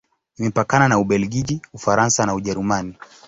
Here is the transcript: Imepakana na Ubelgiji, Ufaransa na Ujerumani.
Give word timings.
Imepakana 0.39 0.87
na 0.87 0.99
Ubelgiji, 0.99 1.61
Ufaransa 1.73 2.25
na 2.25 2.33
Ujerumani. 2.35 2.97